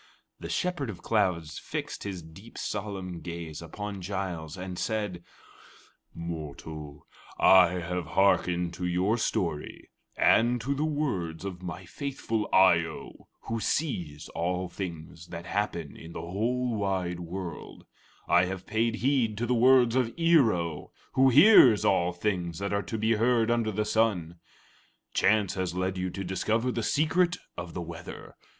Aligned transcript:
'"The 0.39 0.49
Shepherd 0.49 0.89
of 0.89 1.03
Clouds 1.03 1.59
fixed 1.59 2.03
his 2.05 2.23
deep, 2.23 2.57
solemn 2.57 3.19
gaze 3.19 3.61
upon 3.61 4.01
Giles 4.01 4.57
and 4.57 4.79
said: 4.79 5.23
"Mortal, 6.15 7.05
I 7.37 7.73
have 7.73 8.07
hearkened 8.17 8.73
to 8.73 8.87
your 8.87 9.19
story 9.19 9.91
and 10.17 10.59
to 10.61 10.73
the 10.73 10.85
words 10.85 11.45
of 11.45 11.61
my 11.61 11.85
faithful 11.85 12.49
Eye 12.51 12.79
o, 12.83 13.27
who 13.41 13.59
sees 13.59 14.27
all 14.29 14.67
things 14.67 15.27
that 15.27 15.45
happen 15.45 15.95
in 15.95 16.13
the 16.13 16.21
whole 16.21 16.75
wide 16.77 17.19
world; 17.19 17.85
I 18.27 18.45
have 18.45 18.65
paid 18.65 18.95
heed 18.95 19.37
to 19.37 19.45
the 19.45 19.53
words 19.53 19.95
of 19.95 20.11
Ear 20.17 20.51
o, 20.51 20.91
who 21.11 21.29
hears 21.29 21.85
all 21.85 22.11
things 22.11 22.57
that 22.57 22.73
are 22.73 22.81
to 22.81 22.97
be 22.97 23.17
heard 23.17 23.51
under 23.51 23.71
the 23.71 23.85
sun. 23.85 24.39
Chance 25.13 25.53
has 25.53 25.75
led 25.75 25.95
you 25.95 26.09
to 26.09 26.23
discover 26.23 26.71
the 26.71 26.81
secret 26.81 27.37
of 27.55 27.75
the 27.75 27.83
weather. 27.83 28.33